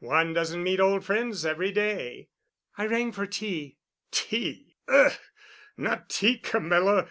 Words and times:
One 0.00 0.32
doesn't 0.32 0.64
meet 0.64 0.80
old 0.80 1.04
friends 1.04 1.46
every 1.46 1.70
day." 1.70 2.30
"I 2.76 2.86
rang 2.86 3.12
for 3.12 3.24
tea." 3.24 3.78
"Tea? 4.10 4.74
Ugh! 4.88 5.16
Not 5.76 6.10
tea, 6.10 6.38
Camilla. 6.38 7.08